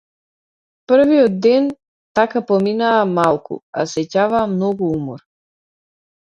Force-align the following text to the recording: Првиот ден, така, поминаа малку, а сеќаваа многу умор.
Првиот 0.91 1.35
ден, 1.45 1.67
така, 2.19 2.41
поминаа 2.53 3.03
малку, 3.19 3.59
а 3.83 3.87
сеќаваа 3.93 4.43
многу 4.55 4.91
умор. 4.97 5.23